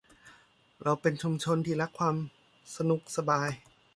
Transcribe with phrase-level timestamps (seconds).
[0.83, 2.15] เราเป็นชุมชนที่รักความ
[2.75, 3.49] สนุกสบาย